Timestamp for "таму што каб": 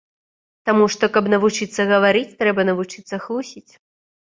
0.69-1.29